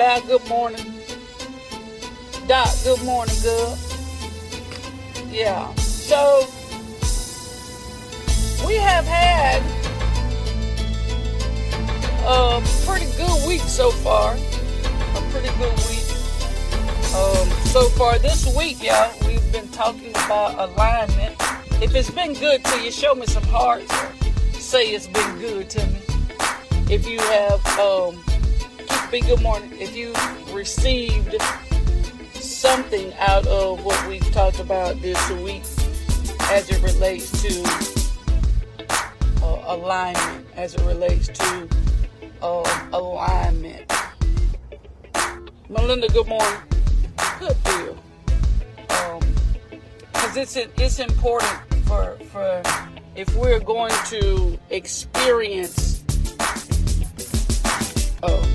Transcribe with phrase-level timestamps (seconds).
[0.00, 0.94] Bad good morning.
[2.46, 3.78] Doc, good morning, girl.
[5.28, 5.74] Yeah.
[5.74, 6.46] So
[8.66, 9.60] we have had
[12.24, 14.36] a pretty good week so far.
[14.36, 16.08] A pretty good week.
[17.14, 21.36] Um, so far this week, y'all, we've been talking about alignment.
[21.82, 23.94] If it's been good to you, show me some hearts.
[24.52, 26.00] Say it's been good to me.
[26.88, 28.24] If you have, um,
[29.10, 29.72] be good morning.
[29.72, 30.14] If you
[30.54, 31.34] received
[32.34, 35.64] something out of what we've talked about this week
[36.42, 37.62] as it relates to
[39.42, 41.68] uh, alignment, as it relates to
[42.40, 43.90] uh, alignment.
[45.68, 46.60] Melinda, good morning.
[47.40, 47.98] Good deal.
[50.12, 52.62] Because um, it's it's important for for
[53.16, 56.04] if we're going to experience
[58.22, 58.49] um,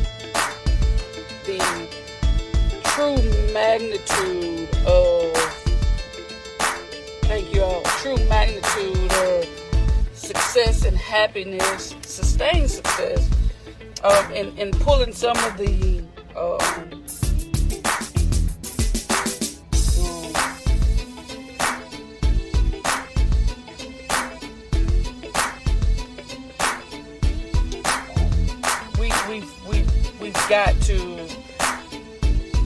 [3.06, 5.32] true magnitude of
[7.26, 9.48] thank you all true magnitude of
[10.14, 13.30] success and happiness sustained success
[14.04, 16.04] um, and, and pulling some of the
[16.36, 16.85] um,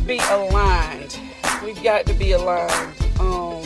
[0.10, 1.20] be aligned.
[1.64, 2.96] We've got to be aligned.
[3.20, 3.62] Um,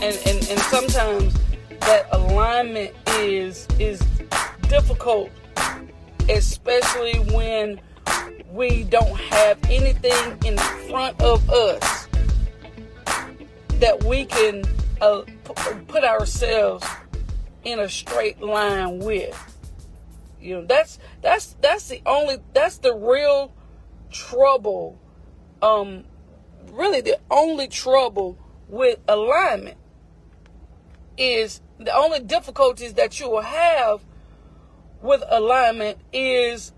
[0.00, 1.34] and, and, and sometimes
[1.80, 4.00] that alignment is is
[4.68, 5.28] difficult,
[6.28, 7.80] especially when
[8.52, 10.56] we don't have anything in
[10.88, 12.06] front of us
[13.80, 14.62] that we can
[15.00, 15.22] uh,
[15.88, 16.86] put ourselves
[17.64, 19.36] in a straight line with.
[20.40, 23.52] You know, that's that's that's the only that's the real
[24.12, 24.98] trouble,
[25.60, 26.04] um,
[26.70, 29.76] really the only trouble with alignment
[31.18, 34.00] is the only difficulties that you will have
[35.02, 36.72] with alignment is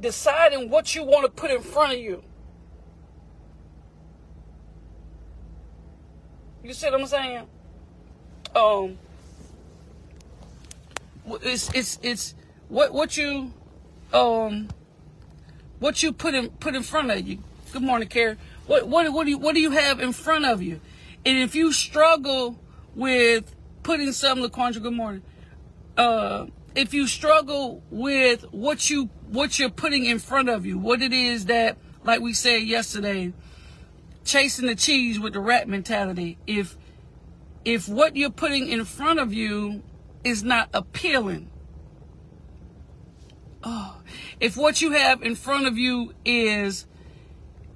[0.00, 2.22] deciding what you want to put in front of you.
[6.62, 7.46] You see what I'm saying?
[8.54, 8.98] Um,
[11.42, 12.34] it's it's it's
[12.68, 13.52] what what you
[14.12, 14.68] um,
[15.78, 17.38] what you put in put in front of you.
[17.72, 18.36] Good morning, Carrie.
[18.66, 20.80] What what what do you what do you have in front of you?
[21.24, 22.58] And if you struggle
[22.94, 25.22] with putting something, LaQuandra, good morning.
[25.96, 31.02] Uh, if you struggle with what you what you're putting in front of you, what
[31.02, 33.32] it is that, like we said yesterday,
[34.24, 36.38] chasing the cheese with the rat mentality.
[36.46, 36.76] If
[37.64, 39.82] if what you're putting in front of you
[40.22, 41.50] is not appealing,
[43.66, 44.00] oh,
[44.40, 46.86] if what you have in front of you is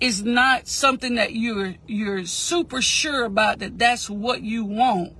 [0.01, 5.13] is not something that you're you're super sure about that that's what you want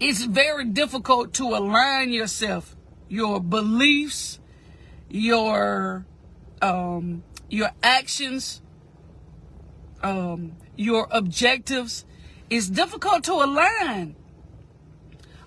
[0.00, 2.74] it's very difficult to align yourself
[3.08, 4.40] your beliefs
[5.08, 6.04] your
[6.60, 8.60] um your actions
[10.02, 12.04] um your objectives.
[12.50, 14.16] It's difficult to align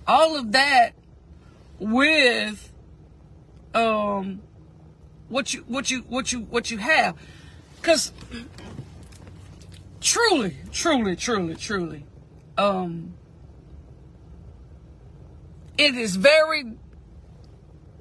[0.05, 0.91] all of that
[1.79, 2.71] with
[3.77, 4.41] um
[5.29, 7.15] what you what you what you what you have.
[7.75, 8.11] Because
[10.01, 12.05] truly truly truly truly
[12.57, 13.13] um
[15.77, 16.73] it is very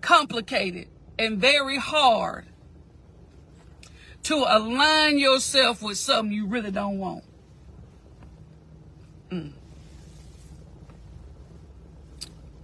[0.01, 0.89] complicated
[1.19, 2.47] and very hard
[4.23, 7.25] to align yourself with something you really don't want.
[9.31, 9.53] Mm.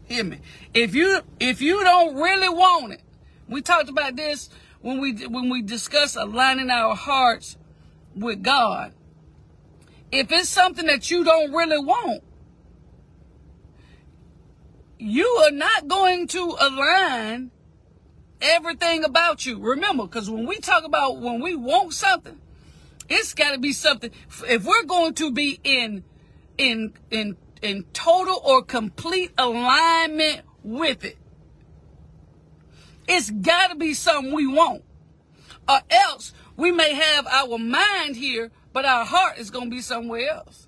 [0.07, 0.39] hear me.
[0.75, 3.02] If you if you don't really want it
[3.53, 4.49] we talked about this
[4.81, 7.57] when we when we discuss aligning our hearts
[8.15, 8.93] with God.
[10.11, 12.23] If it's something that you don't really want,
[14.99, 17.51] you are not going to align
[18.41, 19.59] everything about you.
[19.59, 22.39] Remember, because when we talk about when we want something,
[23.09, 24.11] it's got to be something.
[24.47, 26.05] If we're going to be in
[26.59, 31.17] in in in total or complete alignment with it,
[33.13, 34.83] it's got to be something we want.
[35.69, 39.83] Or else we may have our mind here, but our heart is going to be
[39.83, 40.67] somewhere else.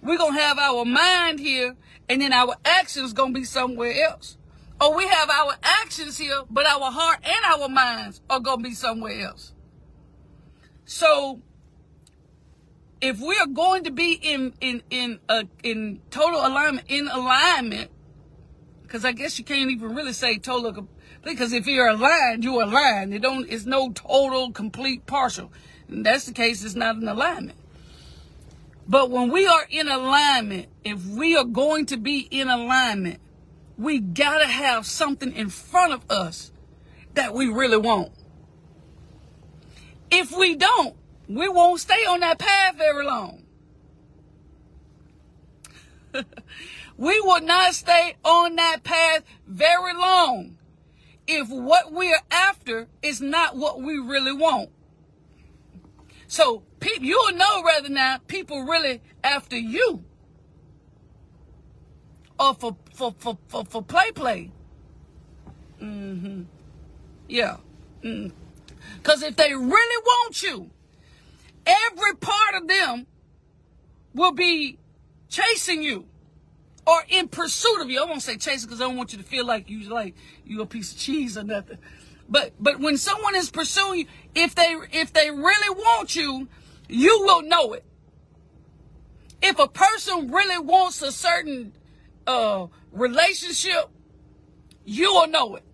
[0.00, 1.76] We're going to have our mind here,
[2.08, 4.36] and then our actions going to be somewhere else.
[4.80, 8.68] Or we have our actions here, but our heart and our minds are going to
[8.68, 9.52] be somewhere else.
[10.84, 11.40] So,
[13.00, 15.20] if we are going to be in in in
[15.62, 17.90] in total alignment, in alignment,
[18.82, 20.86] because I guess you can't even really say total
[21.24, 23.14] because if you're aligned, you're aligned.
[23.14, 23.48] It don't.
[23.50, 25.50] It's no total, complete, partial.
[25.88, 26.64] And that's the case.
[26.64, 27.58] It's not an alignment.
[28.86, 33.20] But when we are in alignment, if we are going to be in alignment,
[33.78, 36.52] we gotta have something in front of us
[37.14, 38.12] that we really want.
[40.10, 40.94] If we don't,
[41.28, 43.44] we won't stay on that path very long.
[46.98, 50.58] we will not stay on that path very long
[51.26, 54.70] if what we are after is not what we really want.
[56.26, 60.04] So people, you'll know rather now people really after you,
[62.38, 64.50] or for for for for, for play play.
[65.80, 66.42] Mm-hmm.
[67.28, 67.56] Yeah.
[68.02, 68.32] Mm.
[69.02, 70.70] Cause if they really want you,
[71.66, 73.06] every part of them
[74.14, 74.78] will be
[75.28, 76.06] chasing you
[76.86, 78.02] or in pursuit of you.
[78.02, 80.14] I won't say chasing because I don't want you to feel like you like
[80.44, 81.78] you a piece of cheese or nothing.
[82.28, 86.48] But but when someone is pursuing you, if they if they really want you,
[86.88, 87.84] you will know it.
[89.42, 91.74] If a person really wants a certain
[92.26, 93.90] uh, relationship,
[94.84, 95.64] you will know it.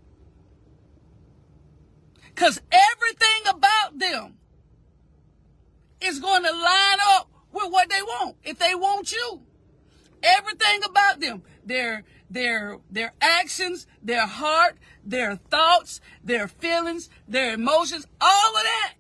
[2.35, 4.35] Because everything about them
[6.01, 8.37] is going to line up with what they want.
[8.43, 9.43] If they want you,
[10.23, 18.07] everything about them, their their their actions, their heart, their thoughts, their feelings, their emotions,
[18.21, 18.95] all of that,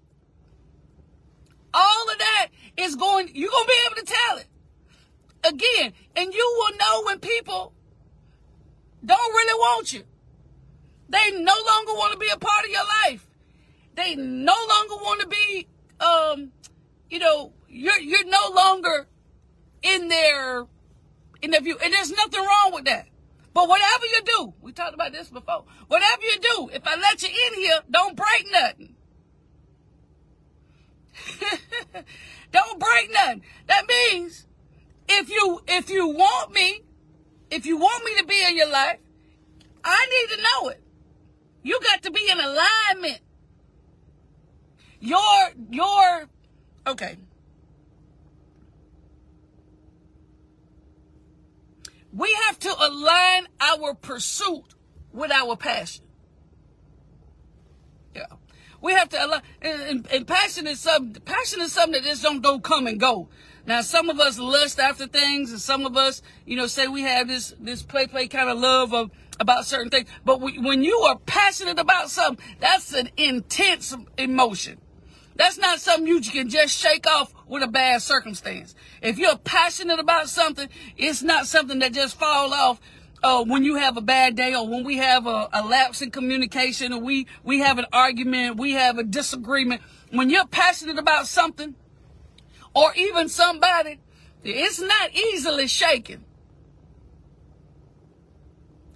[1.72, 3.30] all of that is going.
[3.34, 4.46] You're gonna be able to tell it
[5.44, 7.72] again, and you will know when people
[9.04, 10.04] don't really want you.
[11.08, 13.26] They no longer want to be a part of your life.
[13.96, 15.66] They no longer want to be,
[15.98, 16.52] um,
[17.10, 19.08] you know, you're you're no longer
[19.82, 20.66] in their
[21.42, 23.06] in their view, and there's nothing wrong with that.
[23.52, 25.64] But whatever you do, we talked about this before.
[25.88, 28.94] Whatever you do, if I let you in here, don't break nothing.
[32.52, 33.42] don't break nothing.
[33.66, 34.46] That means
[35.08, 36.82] if you if you want me,
[37.50, 38.98] if you want me to be in your life,
[39.84, 40.82] I need to know it.
[41.62, 43.20] You got to be in alignment.
[45.00, 46.28] Your your
[46.86, 47.16] okay.
[52.12, 54.74] We have to align our pursuit
[55.12, 56.04] with our passion.
[58.14, 58.24] Yeah.
[58.80, 62.40] We have to align and, and, passion is something passion is something that just don't,
[62.40, 63.28] don't come and go.
[63.66, 67.02] Now some of us lust after things and some of us, you know, say we
[67.02, 70.08] have this this play play kind of love of about certain things.
[70.24, 74.78] But when you are passionate about something, that's an intense emotion.
[75.40, 78.74] That's not something you can just shake off with a bad circumstance.
[79.00, 82.78] If you're passionate about something, it's not something that just fall off
[83.22, 86.10] uh, when you have a bad day or when we have a, a lapse in
[86.10, 89.80] communication or we, we have an argument, we have a disagreement.
[90.10, 91.74] When you're passionate about something
[92.74, 93.98] or even somebody,
[94.44, 96.22] it's not easily shaken.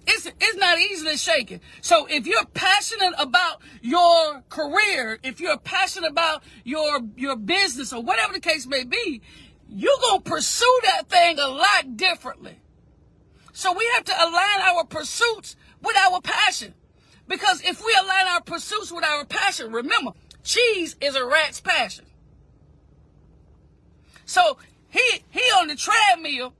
[0.07, 1.61] It's, it's not easily shaken.
[1.81, 8.03] So if you're passionate about your career, if you're passionate about your, your business or
[8.03, 9.21] whatever the case may be,
[9.69, 12.59] you're going to pursue that thing a lot differently.
[13.53, 16.73] So we have to align our pursuits with our passion.
[17.27, 20.11] Because if we align our pursuits with our passion, remember,
[20.43, 22.05] cheese is a rat's passion.
[24.25, 24.57] So
[24.89, 26.53] he he on the treadmill,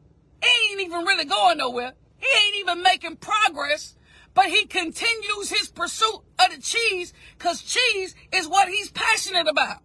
[0.44, 1.94] ain't even really going nowhere.
[2.18, 3.96] He ain't even making progress,
[4.34, 9.78] but he continues his pursuit of the cheese because cheese is what he's passionate about.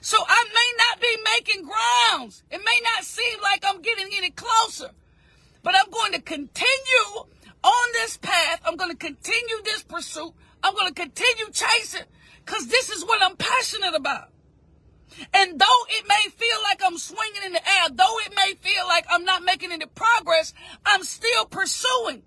[0.00, 2.44] So I may not be making grounds.
[2.50, 4.90] It may not seem like I'm getting any closer,
[5.62, 7.26] but I'm going to continue
[7.64, 8.60] on this path.
[8.64, 10.32] I'm going to continue this pursuit.
[10.62, 12.06] I'm going to continue chasing
[12.44, 14.28] because this is what I'm passionate about.
[15.32, 18.86] And though it may feel like I'm swinging in the air, though it may feel
[18.86, 20.52] like I'm not making any progress,
[20.84, 22.22] I'm still pursuing.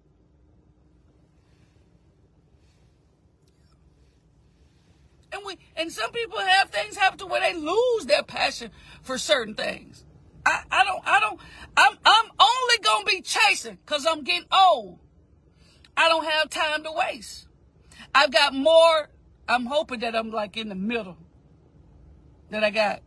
[5.32, 8.72] And we and some people have things happen to where they lose their passion
[9.04, 10.04] for certain things.
[10.46, 11.40] I, I don't I don't
[11.78, 14.98] I'm I'm only gonna be chasing because I'm getting old.
[15.96, 17.48] I don't have time to waste.
[18.16, 19.10] I've got more
[19.48, 21.18] I'm hoping that I'm like in the middle
[22.50, 23.02] that I got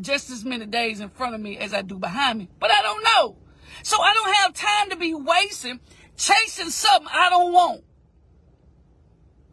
[0.00, 2.48] just as many days in front of me as I do behind me.
[2.58, 3.36] But I don't know.
[3.82, 5.80] So I don't have time to be wasting
[6.16, 7.82] chasing something I don't want.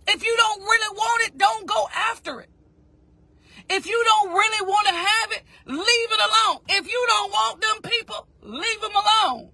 [0.08, 2.50] If you don't really want it, don't go after it.
[3.70, 6.60] If you don't really want to have it, leave it alone.
[6.70, 9.50] If you don't want them people, leave them alone.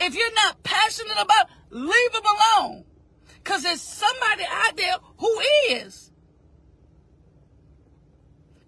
[0.00, 2.84] If you're not passionate about, it, leave them alone.
[3.42, 6.09] Cause there's somebody out there who is.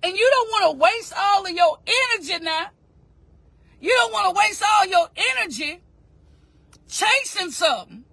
[0.03, 1.79] And you don't want to waste all of your
[2.13, 2.69] energy now.
[3.81, 5.81] You don't want to waste all your energy
[6.89, 8.05] chasing something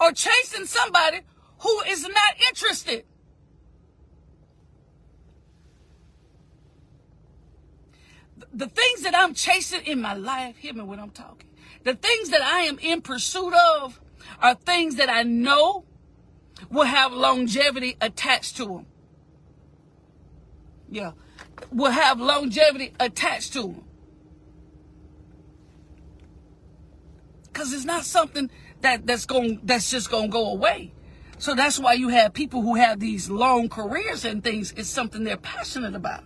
[0.00, 1.20] or chasing somebody
[1.60, 3.04] who is not interested.
[8.52, 11.48] The things that I'm chasing in my life, hear me when I'm talking.
[11.84, 14.00] The things that I am in pursuit of
[14.42, 15.84] are things that I know
[16.70, 18.86] will have longevity attached to them.
[20.90, 21.12] Yeah,
[21.72, 23.84] will have longevity attached to them.
[27.44, 28.50] Because it's not something
[28.82, 30.92] that, that's going that's just gonna go away.
[31.38, 34.72] So that's why you have people who have these long careers and things.
[34.76, 36.24] It's something they're passionate about.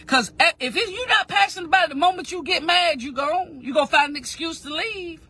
[0.00, 3.74] Because if you're not passionate about it, the moment you get mad, you go, you
[3.74, 5.20] gonna find an excuse to leave.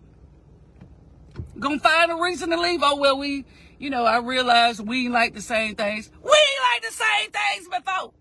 [1.58, 2.80] Gonna find a reason to leave.
[2.82, 3.44] Oh well, we,
[3.78, 6.10] you know, I realize we like the same things.
[6.22, 8.12] We like the same things before.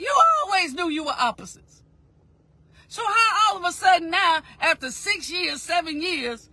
[0.00, 0.10] You
[0.46, 1.82] always knew you were opposites.
[2.88, 6.48] So how all of a sudden now, after six years, seven years,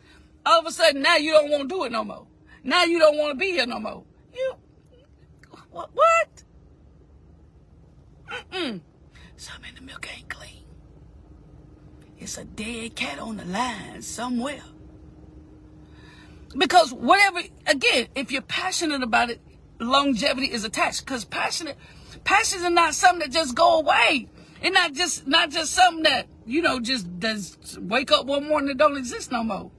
[0.46, 2.28] all of a sudden now you don't want to do it no more.
[2.64, 4.04] Now you don't want to be here no more.
[4.36, 4.54] You,
[5.72, 5.90] what?
[5.94, 6.44] What?
[8.30, 8.82] Mm-mm.
[9.38, 10.66] Something in the milk ain't clean.
[12.18, 14.62] It's a dead cat on the line somewhere.
[16.58, 19.40] Because whatever, again, if you're passionate about it,
[19.80, 21.06] longevity is attached.
[21.06, 21.78] Because passionate,
[22.24, 24.28] passion are not something that just go away.
[24.62, 28.72] It's not just not just something that you know just does wake up one morning
[28.72, 29.72] and don't exist no more.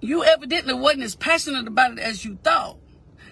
[0.00, 2.76] You evidently wasn't as passionate about it as you thought.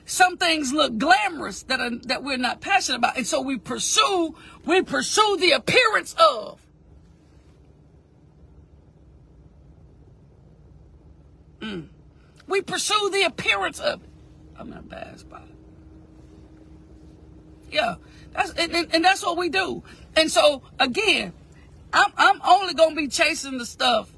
[0.05, 4.35] Some things look glamorous that are, that we're not passionate about, and so we pursue
[4.65, 6.61] we pursue the appearance of.
[11.61, 11.89] Mm.
[12.49, 14.09] We pursue the appearance of it.
[14.59, 15.52] I'm in a bad spot.
[17.73, 17.97] Yeah,
[18.33, 19.83] that's and, and, that's what we do.
[20.15, 21.33] And so again,
[21.93, 24.13] I'm I'm only gonna be chasing the stuff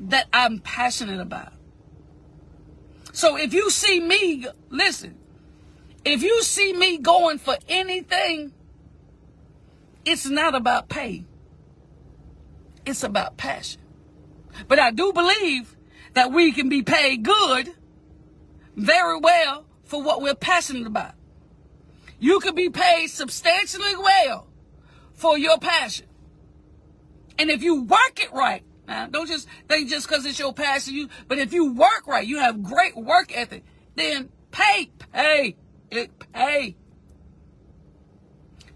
[0.00, 1.52] that I'm passionate about.
[3.12, 5.16] So if you see me, listen,
[6.04, 8.52] if you see me going for anything,
[10.04, 11.24] it's not about pay.
[12.86, 13.80] It's about passion.
[14.68, 15.76] But I do believe
[16.14, 17.72] that we can be paid good,
[18.76, 21.14] very well, for what we're passionate about.
[22.20, 24.46] You can be paid substantially well
[25.14, 26.06] for your passion.
[27.38, 30.94] And if you work it right, now don't just think just because it's your passion,
[30.94, 35.56] you but if you work right, you have great work ethic, then pay, pay,
[35.90, 36.76] it pay.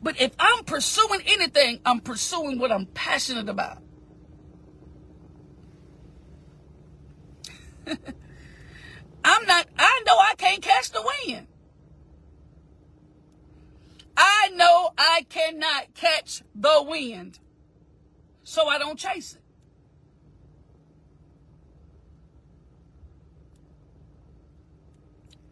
[0.03, 3.79] But if I'm pursuing anything, I'm pursuing what I'm passionate about.
[9.25, 11.47] I'm not, I know I can't catch the wind.
[14.17, 17.39] I know I cannot catch the wind.
[18.43, 19.41] So I don't chase it.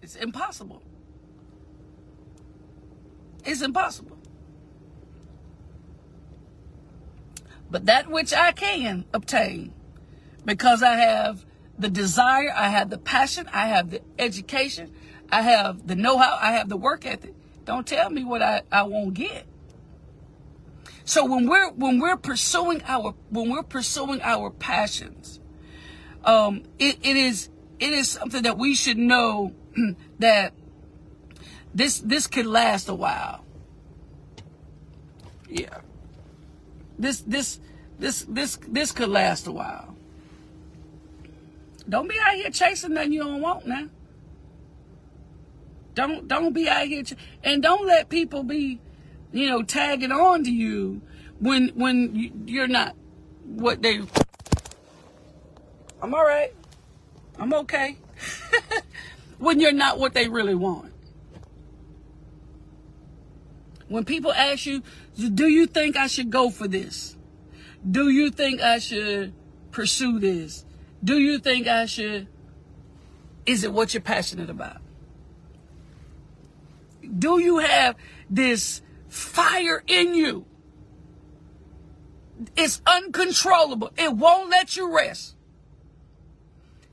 [0.02, 0.82] It's impossible.
[3.44, 4.18] It's impossible.
[7.70, 9.72] But that which I can obtain,
[10.44, 11.46] because I have
[11.78, 14.92] the desire, I have the passion, I have the education,
[15.30, 17.34] I have the know how, I have the work ethic.
[17.64, 19.46] Don't tell me what I, I won't get.
[21.04, 25.40] So when we're when we're pursuing our when we're pursuing our passions,
[26.24, 27.48] um, it, it is
[27.80, 29.52] it is something that we should know
[30.18, 30.54] that
[31.74, 33.44] this this could last a while.
[35.48, 35.80] Yeah.
[36.98, 37.60] This this
[37.98, 39.96] this this this could last a while.
[41.88, 43.88] Don't be out here chasing nothing you don't want now.
[45.94, 47.04] Don't don't be out here
[47.44, 48.80] and don't let people be,
[49.32, 51.02] you know, tagging on to you
[51.38, 52.96] when when you're not
[53.44, 54.00] what they.
[56.00, 56.52] I'm all right.
[57.38, 57.96] I'm okay.
[59.38, 60.92] when you're not what they really want.
[63.88, 64.82] When people ask you,
[65.16, 67.16] do you think I should go for this?
[67.88, 69.34] Do you think I should
[69.70, 70.64] pursue this?
[71.02, 72.28] Do you think I should?
[73.44, 74.81] Is it what you're passionate about?
[77.18, 77.96] Do you have
[78.30, 80.46] this fire in you?
[82.56, 83.90] It's uncontrollable.
[83.96, 85.36] It won't let you rest.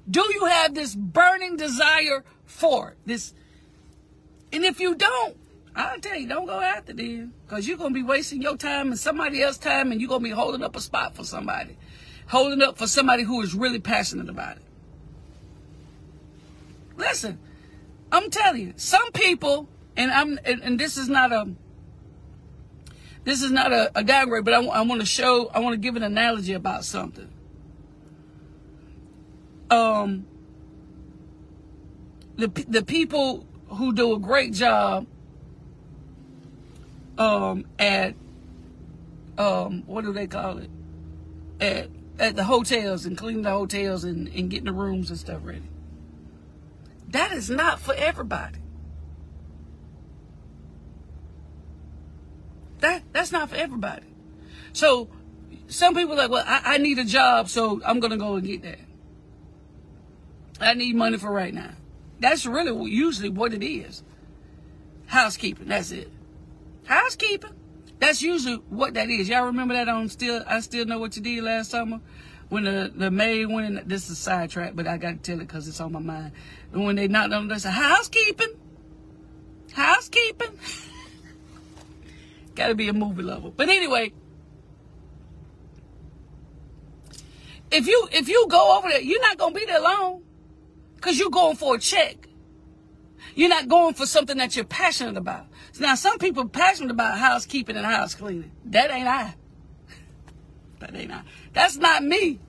[0.10, 2.98] Do you have this burning desire for it?
[3.06, 3.34] this?
[4.51, 5.38] And if you don't,
[5.75, 7.34] I'll tell you, don't go after them.
[7.46, 10.22] Because you're going to be wasting your time and somebody else's time, and you're going
[10.22, 11.78] to be holding up a spot for somebody.
[12.28, 14.63] Holding up for somebody who is really passionate about it.
[16.98, 17.39] Listen,
[18.12, 21.50] I'm telling you, some people, and I'm, and, and this is not a,
[23.25, 25.77] this is not a, a downgrade, but I, I want to show, I want to
[25.77, 27.29] give an analogy about something.
[29.70, 30.25] Um,
[32.38, 35.06] the the people who do a great job
[37.18, 38.15] um, at
[39.38, 40.70] um, what do they call it?
[41.60, 45.41] At at the hotels and cleaning the hotels and, and getting the rooms and stuff
[45.44, 45.70] ready.
[47.10, 48.60] That is not for everybody.
[52.80, 54.06] That that's not for everybody.
[54.74, 55.10] So
[55.68, 58.46] some people are like, well, I, I need a job, so I'm gonna go and
[58.46, 58.80] get that.
[60.62, 61.72] I need money for right now.
[62.20, 64.04] That's really usually what it is.
[65.08, 66.12] Housekeeping, that's it.
[66.86, 67.54] Housekeeping.
[68.00, 69.28] That's usually what that is.
[69.28, 72.00] Y'all remember that on still I still know what you did last summer?
[72.50, 75.36] When the, the maid went in, this is a sidetrack, but I got to tell
[75.36, 76.32] it because it's on my mind.
[76.74, 78.56] And when they knocked on, they said, housekeeping.
[79.74, 80.58] Housekeeping.
[82.60, 83.50] got to be a movie lover.
[83.50, 84.13] But anyway,
[87.72, 90.24] if you if you go over there, you're not gonna be there long.
[90.96, 92.28] Because you're going for a check.
[93.34, 95.46] You're not going for something that you're passionate about.
[95.80, 98.51] Now, some people are passionate about housekeeping and house cleaning.
[98.66, 99.34] That ain't I.
[100.80, 101.22] That ain't I.
[101.54, 102.39] That's not me.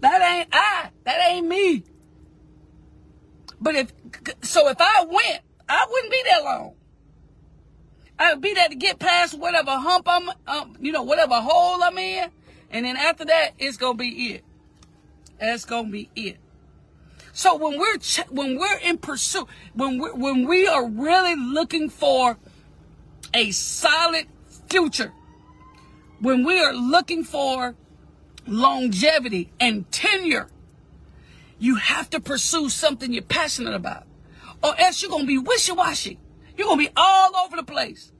[0.00, 0.90] That ain't I.
[1.04, 1.84] That ain't me.
[3.60, 3.92] But if,
[4.42, 6.74] so if I went, I wouldn't be there long.
[8.18, 11.98] I be there to get past whatever hump I'm, um, you know, whatever hole I'm
[11.98, 12.30] in.
[12.70, 14.44] And then after that, it's to be it.
[15.38, 16.38] That's to be it.
[17.32, 21.90] So when we're ch- when we're in pursuit, when we when we are really looking
[21.90, 22.38] for
[23.34, 24.26] a solid
[24.68, 25.12] future,
[26.20, 27.74] when we are looking for
[28.46, 30.48] longevity and tenure,
[31.58, 34.06] you have to pursue something you're passionate about,
[34.62, 36.20] or else you're gonna be wishy-washy.
[36.56, 38.12] You're gonna be all over the place.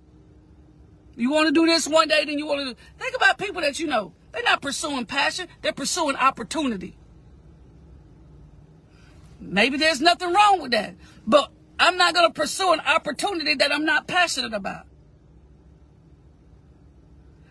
[1.17, 2.81] You want to do this one day, then you want to do.
[2.99, 4.13] Think about people that you know.
[4.33, 6.97] They're not pursuing passion; they're pursuing opportunity.
[9.41, 10.95] Maybe there's nothing wrong with that.
[11.27, 14.87] But I'm not going to pursue an opportunity that I'm not passionate about.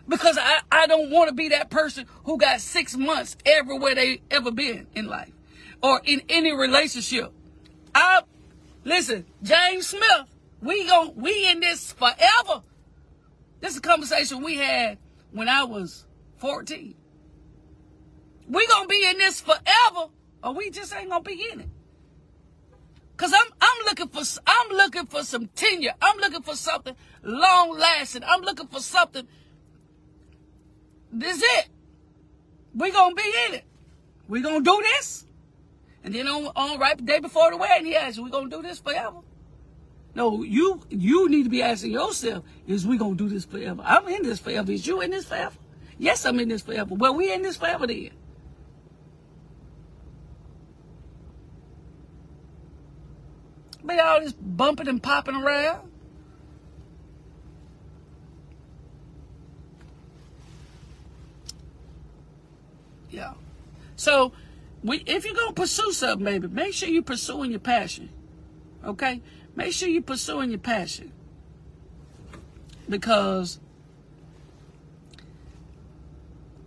[0.08, 4.22] Because I, I don't want to be that person who got six months everywhere they
[4.30, 5.32] ever been in life
[5.82, 7.32] or in any relationship.
[7.96, 8.24] I
[8.84, 10.26] listen, James Smith,
[10.62, 12.64] we gon' we in this forever.
[13.64, 14.98] This is a conversation we had
[15.32, 16.06] when I was
[16.40, 16.96] 14.
[18.50, 20.10] We gonna be in this forever,
[20.44, 21.70] or we just ain't gonna be in it.
[23.16, 25.94] Cause I'm I'm looking for I'm looking for some tenure.
[26.02, 28.26] I'm looking for something long lasting.
[28.26, 29.26] I'm looking for something.
[31.14, 31.70] This is it.
[32.76, 33.64] We gonna be in it.
[34.28, 35.26] We gonna do this.
[36.04, 38.62] And then on, on right the day before the wedding, he asked, "We gonna do
[38.62, 39.22] this forever?"
[40.16, 44.08] No, you you need to be asking yourself, "Is we gonna do this forever?" I'm
[44.08, 44.72] in this forever.
[44.72, 45.56] Is you in this forever?
[45.98, 46.94] Yes, I'm in this forever.
[46.94, 48.12] Well, we in this forever then.
[53.86, 55.90] Be all this bumping and popping around.
[63.10, 63.34] Yeah.
[63.96, 64.32] So,
[64.84, 68.10] we, if you're gonna pursue something, baby, make sure you're pursuing your passion.
[68.84, 69.22] Okay?
[69.56, 71.12] Make sure you're pursuing your passion.
[72.90, 73.60] Because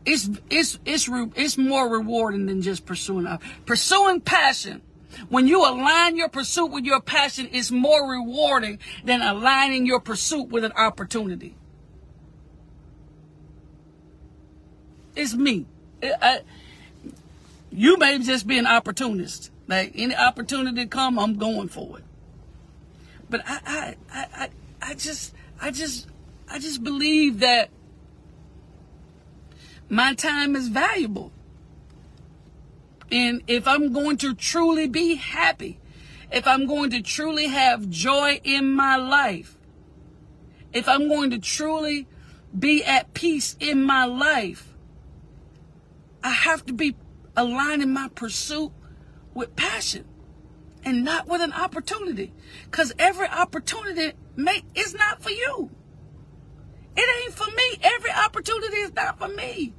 [0.04, 4.82] it's it's it's it's more rewarding than just pursuing uh, pursuing passion
[5.28, 10.48] when you align your pursuit with your passion, it's more rewarding than aligning your pursuit
[10.48, 11.54] with an opportunity.
[15.14, 15.66] It's me.
[16.02, 16.42] I,
[17.70, 19.50] you may just be an opportunist.
[19.66, 22.04] Like any opportunity come, I'm going for it.
[23.28, 24.48] But I, I, I,
[24.82, 26.08] I, just, I just,
[26.48, 27.70] I just believe that
[29.88, 31.32] my time is valuable.
[33.10, 35.78] And if I'm going to truly be happy,
[36.30, 39.56] if I'm going to truly have joy in my life,
[40.72, 42.06] if I'm going to truly
[42.56, 44.74] be at peace in my life,
[46.22, 46.96] I have to be
[47.36, 48.72] aligning my pursuit
[49.34, 50.04] with passion
[50.86, 52.32] and not with an opportunity.
[52.70, 55.70] Because every opportunity may, is not for you.
[56.96, 57.78] It ain't for me.
[57.82, 59.74] Every opportunity is not for me.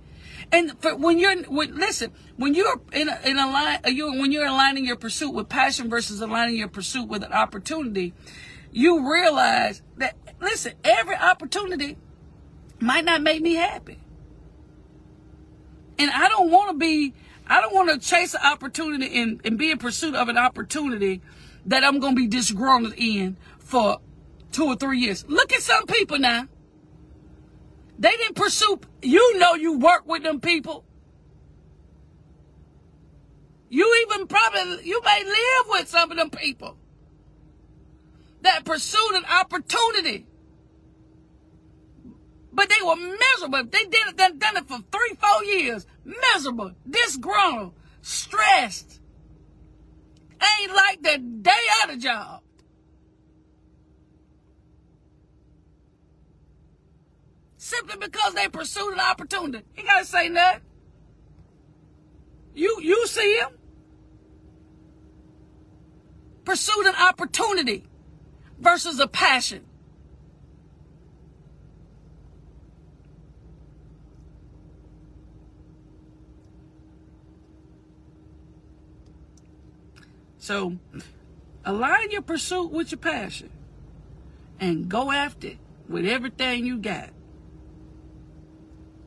[0.52, 4.12] And for, when you're, when, listen, when you're in a, in a line, uh, you
[4.20, 8.14] when you're aligning your pursuit with passion versus aligning your pursuit with an opportunity,
[8.72, 11.98] you realize that, listen, every opportunity
[12.80, 13.98] might not make me happy.
[15.98, 17.14] And I don't want to be,
[17.50, 21.22] I don't want to chase an opportunity and, and be in pursuit of an opportunity
[21.66, 24.00] that I'm going to be disgruntled in for
[24.52, 25.26] two or three years.
[25.28, 26.48] Look at some people now.
[28.00, 30.84] They didn't pursue, you know, you work with them people.
[33.70, 36.78] You even probably, you may live with some of them people
[38.42, 40.26] that pursued an opportunity.
[42.58, 43.70] But they were miserable.
[43.70, 45.86] They did it, done, done it for three, four years.
[46.04, 49.00] Miserable, disgruntled, stressed.
[50.60, 51.52] Ain't like the day
[51.84, 52.42] out of job.
[57.58, 59.64] Simply because they pursued an opportunity.
[59.74, 60.62] He gotta say nothing.
[62.56, 63.50] You you see him?
[66.44, 67.86] Pursued an opportunity
[68.58, 69.67] versus a passion.
[80.48, 80.78] So
[81.66, 83.50] align your pursuit with your passion
[84.62, 85.58] and go after it
[85.90, 87.10] with everything you got.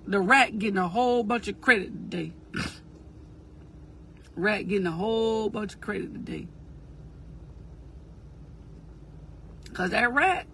[0.07, 2.35] The rat getting a whole bunch of credit today.
[4.37, 6.47] rat getting a whole bunch of credit today.
[9.73, 10.47] Cause that rat,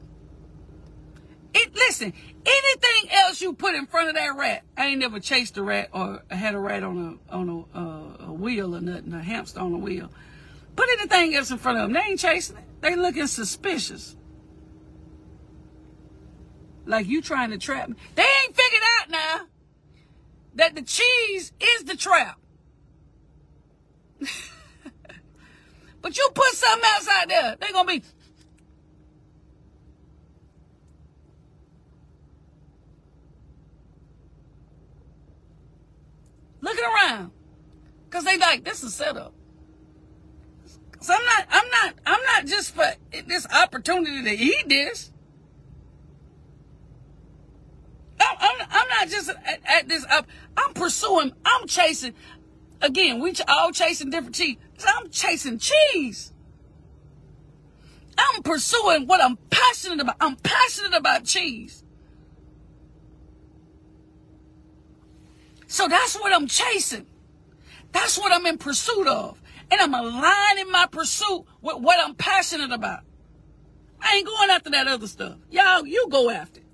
[1.52, 2.12] it listen,
[2.44, 5.88] anything else you put in front of that rat, I ain't never chased a rat
[5.92, 9.58] or had a rat on a on a, uh, a wheel or nothing, a hamster
[9.58, 10.10] on a wheel.
[10.76, 12.64] Put anything else in front of them, they ain't chasing it.
[12.82, 14.14] They looking suspicious.
[16.84, 17.96] Like you trying to trap me.
[18.14, 19.40] They ain't figured out now
[20.54, 22.38] that the cheese is the trap.
[26.00, 28.02] but you put something else out there, they gonna be
[36.60, 37.30] looking around.
[38.10, 39.34] Cause they like, this is setup.
[41.06, 42.84] So I'm not, I'm not, I'm not just for
[43.28, 45.12] this opportunity to eat this.
[48.18, 50.24] I'm, I'm, I'm not just at, at this, I'm,
[50.56, 52.12] I'm pursuing, I'm chasing,
[52.82, 54.56] again, we all chasing different cheese.
[54.84, 56.32] I'm chasing cheese.
[58.18, 60.16] I'm pursuing what I'm passionate about.
[60.20, 61.84] I'm passionate about cheese.
[65.68, 67.06] So that's what I'm chasing.
[67.92, 69.40] That's what I'm in pursuit of.
[69.70, 73.00] And I'm aligning my pursuit with what I'm passionate about.
[74.00, 75.36] I ain't going after that other stuff.
[75.50, 76.66] Y'all, you go after it.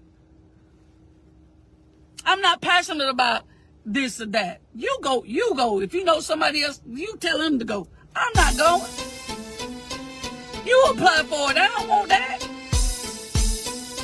[2.25, 3.45] I'm not passionate about
[3.85, 4.61] this or that.
[4.75, 5.81] You go, you go.
[5.81, 7.89] If you know somebody else, you tell them to go.
[8.15, 8.91] I'm not going.
[10.65, 11.57] You apply for it.
[11.57, 12.39] I don't want that.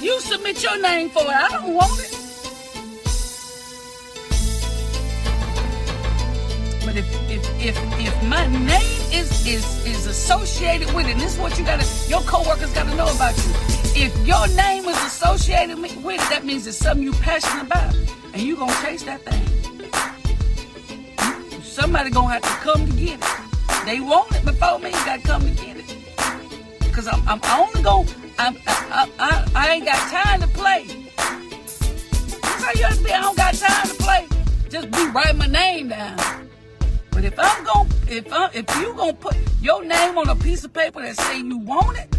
[0.03, 1.29] You submit your name for it.
[1.29, 2.18] I don't want it.
[6.99, 11.39] If if if if my name is is is associated with it, and this is
[11.39, 13.53] what you gotta your coworkers gotta know about you.
[13.95, 17.95] If your name is associated with it, that means it's something you're passionate about,
[18.33, 19.45] and you gonna chase that thing.
[21.63, 23.27] Somebody gonna have to come to get it.
[23.87, 24.91] They want it before me.
[24.91, 26.93] You gotta come to get it.
[26.93, 28.09] Cause I'm I'm only gonna
[28.41, 30.83] I'm I, I, I ain't got time to play.
[31.17, 33.13] That's how you be.
[33.13, 34.27] I don't got time to play.
[34.69, 36.48] Just be writing my name down.
[37.19, 40.63] But if I'm going, if I, if you gonna put your name on a piece
[40.63, 42.17] of paper that say you want it,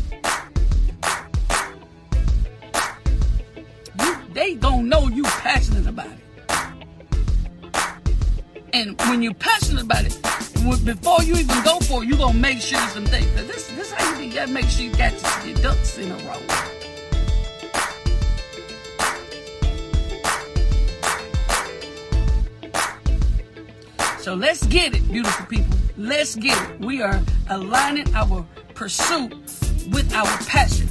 [4.02, 6.20] you, they gonna know you passionate about it.
[8.74, 10.22] And when you're passionate about it,
[10.84, 13.26] before you even go for it, you gonna make sure some things.
[13.38, 15.14] Cause this, this how you, you gotta make sure you got
[15.46, 16.79] your ducks in a row.
[24.30, 25.76] So let's get it, beautiful people.
[25.98, 26.80] Let's get it.
[26.82, 29.34] We are aligning our pursuit
[29.90, 30.88] with our passion.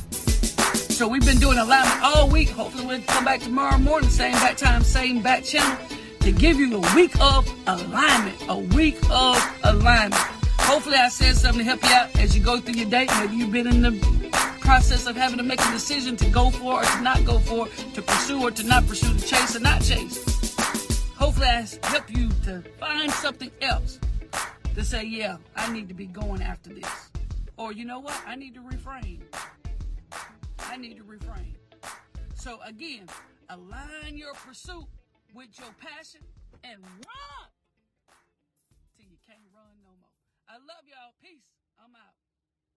[0.90, 2.48] So we've been doing alignment all week.
[2.48, 5.78] Hopefully we'll come back tomorrow morning, same back time, same back channel,
[6.18, 8.42] to give you a week of alignment.
[8.48, 10.20] A week of alignment.
[10.62, 13.06] Hopefully I said something to help you out as you go through your day.
[13.20, 16.80] Maybe you've been in the process of having to make a decision to go for
[16.80, 19.80] or to not go for, to pursue or to not pursue, to chase or not
[19.80, 20.37] chase
[21.18, 23.98] hopefully I help you to find something else
[24.74, 27.10] to say, yeah, I need to be going after this.
[27.56, 28.20] Or you know what?
[28.26, 29.24] I need to refrain.
[30.60, 31.56] I need to refrain.
[32.34, 33.06] So again,
[33.48, 34.86] align your pursuit
[35.34, 36.20] with your passion
[36.62, 37.48] and run